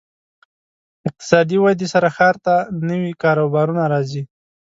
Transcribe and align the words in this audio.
اقتصادي 1.07 1.57
ودې 1.59 1.87
سره 1.93 2.07
ښار 2.15 2.35
ته 2.45 2.55
نوي 2.89 3.11
کاروبارونه 3.23 3.83
راځي. 3.93 4.23